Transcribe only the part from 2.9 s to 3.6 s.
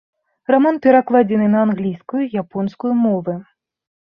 мовы.